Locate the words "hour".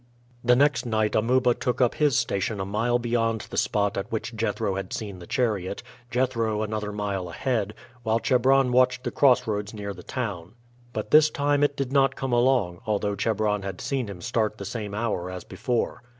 14.95-15.29